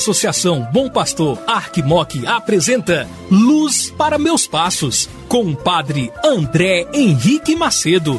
[0.00, 8.18] Associação Bom Pastor Arquimoc apresenta Luz para Meus Passos, com o padre André Henrique Macedo.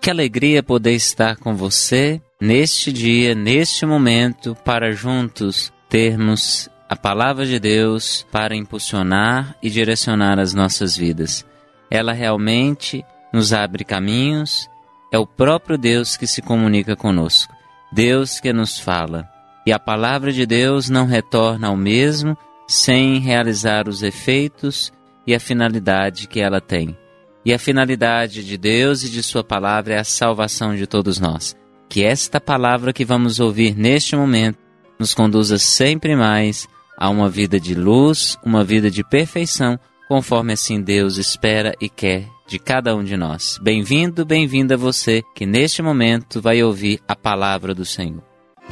[0.00, 7.46] Que alegria poder estar com você neste dia, neste momento, para juntos termos a palavra
[7.46, 11.46] de Deus para impulsionar e direcionar as nossas vidas.
[11.88, 14.68] Ela realmente nos abre caminhos,
[15.12, 17.52] é o próprio Deus que se comunica conosco,
[17.92, 19.28] Deus que nos fala.
[19.66, 24.92] E a palavra de Deus não retorna ao mesmo sem realizar os efeitos
[25.26, 26.96] e a finalidade que ela tem.
[27.44, 31.56] E a finalidade de Deus e de Sua palavra é a salvação de todos nós.
[31.88, 34.58] Que esta palavra que vamos ouvir neste momento
[34.98, 39.78] nos conduza sempre mais a uma vida de luz, uma vida de perfeição,
[40.10, 43.60] conforme assim Deus espera e quer de cada um de nós.
[43.62, 48.20] Bem-vindo, bem-vinda você que neste momento vai ouvir a palavra do Senhor.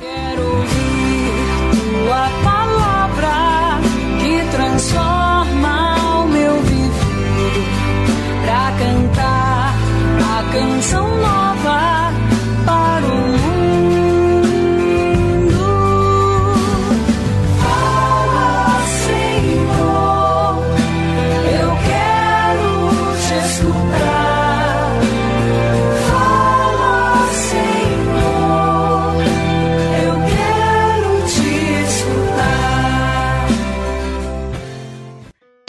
[0.00, 3.80] Quero ouvir tua palavra
[4.20, 5.07] que transforma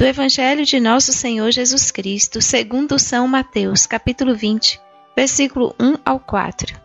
[0.09, 4.81] Evangelho de Nosso Senhor Jesus Cristo, segundo São Mateus, capítulo 20,
[5.15, 6.75] versículo 1 ao 4.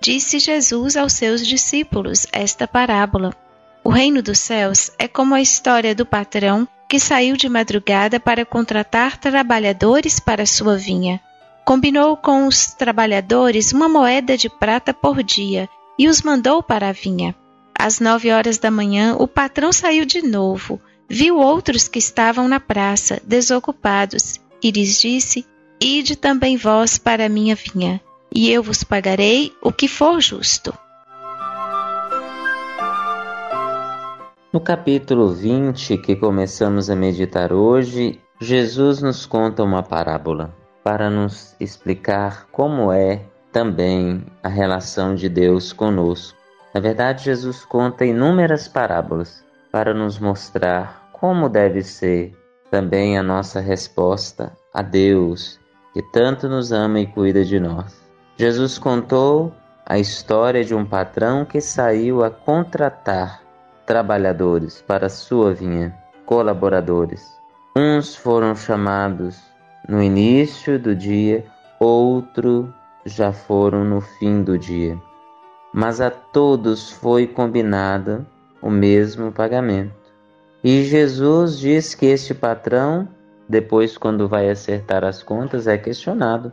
[0.00, 3.34] Disse Jesus aos seus discípulos esta parábola:
[3.82, 8.46] O reino dos céus é como a história do patrão que saiu de madrugada para
[8.46, 11.20] contratar trabalhadores para sua vinha.
[11.64, 15.68] Combinou com os trabalhadores uma moeda de prata por dia
[15.98, 17.34] e os mandou para a vinha.
[17.76, 22.60] Às nove horas da manhã, o patrão saiu de novo, viu outros que estavam na
[22.60, 25.46] praça, desocupados, e lhes disse:
[25.80, 28.00] Ide também vós para a minha vinha,
[28.34, 30.74] e eu vos pagarei o que for justo.
[34.52, 41.54] No capítulo 20 que começamos a meditar hoje, Jesus nos conta uma parábola para nos
[41.60, 43.22] explicar como é
[43.52, 46.38] também a relação de Deus conosco.
[46.72, 49.45] Na verdade, Jesus conta inúmeras parábolas
[49.76, 52.34] para nos mostrar como deve ser
[52.70, 55.60] também a nossa resposta a Deus,
[55.92, 57.94] que tanto nos ama e cuida de nós.
[58.38, 59.52] Jesus contou
[59.84, 63.42] a história de um patrão que saiu a contratar
[63.84, 65.94] trabalhadores para sua vinha,
[66.24, 67.30] colaboradores.
[67.76, 69.38] Uns foram chamados
[69.86, 71.44] no início do dia,
[71.78, 72.64] outros
[73.04, 74.98] já foram no fim do dia.
[75.70, 78.26] Mas a todos foi combinado
[78.66, 79.94] o mesmo pagamento.
[80.62, 83.08] E Jesus diz que este patrão,
[83.48, 86.52] depois, quando vai acertar as contas, é questionado.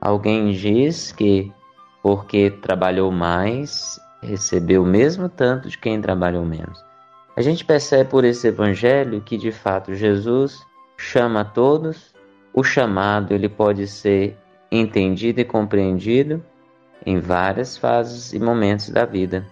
[0.00, 1.52] Alguém diz que
[2.02, 6.82] porque trabalhou mais, recebeu o mesmo tanto de quem trabalhou menos.
[7.36, 10.64] A gente percebe por esse evangelho que de fato Jesus
[10.96, 12.14] chama a todos.
[12.54, 14.38] O chamado ele pode ser
[14.70, 16.42] entendido e compreendido
[17.04, 19.46] em várias fases e momentos da vida.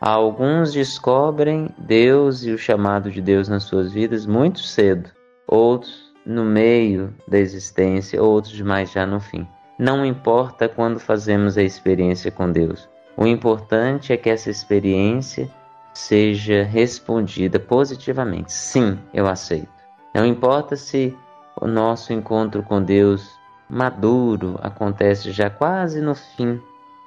[0.00, 5.10] Alguns descobrem Deus e o chamado de Deus nas suas vidas muito cedo,
[5.46, 9.46] outros no meio da existência, outros mais já no fim.
[9.76, 15.50] Não importa quando fazemos a experiência com Deus, o importante é que essa experiência
[15.92, 18.52] seja respondida positivamente.
[18.52, 19.68] Sim, eu aceito.
[20.14, 21.16] Não importa se
[21.60, 23.28] o nosso encontro com Deus
[23.68, 26.60] maduro acontece já quase no fim,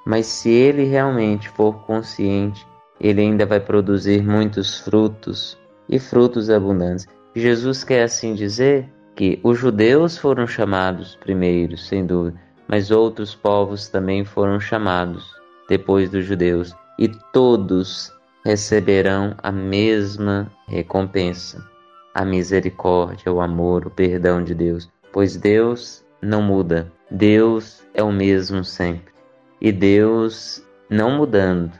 [0.06, 2.68] mas se ele realmente for consciente,
[3.02, 5.58] ele ainda vai produzir muitos frutos
[5.90, 7.08] e frutos abundantes.
[7.36, 13.90] Jesus quer assim dizer que os judeus foram chamados primeiro, sem dúvida, mas outros povos
[13.90, 15.30] também foram chamados
[15.68, 18.14] depois dos judeus, e todos
[18.46, 21.66] receberão a mesma recompensa,
[22.14, 28.12] a misericórdia, o amor, o perdão de Deus, pois Deus não muda, Deus é o
[28.12, 29.12] mesmo sempre.
[29.60, 31.72] E Deus não mudando.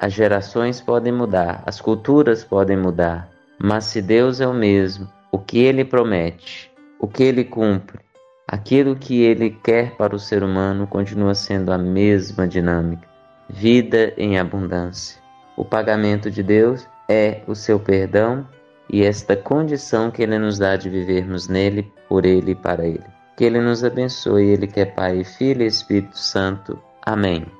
[0.00, 3.30] As gerações podem mudar, as culturas podem mudar,
[3.62, 8.00] mas se Deus é o mesmo, o que ele promete, o que ele cumpre,
[8.48, 13.10] aquilo que ele quer para o ser humano continua sendo a mesma dinâmica
[13.52, 15.20] vida em abundância.
[15.56, 18.46] O pagamento de Deus é o seu perdão
[18.88, 23.04] e esta condição que Ele nos dá de vivermos nele, por Ele e para Ele.
[23.36, 26.78] Que Ele nos abençoe, Ele que é Pai, Filho e Espírito Santo.
[27.02, 27.59] Amém.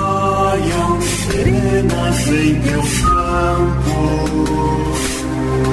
[0.61, 4.61] caiam serenas em teus campos.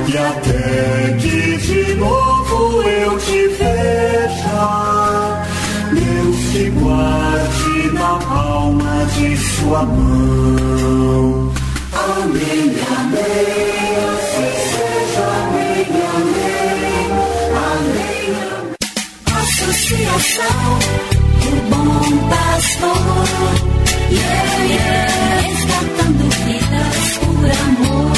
[0.09, 5.45] E até que de novo eu te veja,
[5.93, 11.53] Deus te guarde na palma de sua mão.
[11.93, 13.99] Amém, amém,
[14.33, 15.87] seja, amém,
[16.17, 17.11] amém,
[17.69, 18.75] amém, amém.
[19.41, 20.79] Associação
[21.41, 28.18] do Bom Pastor, yeah, yeah, resgatando vidas por amor.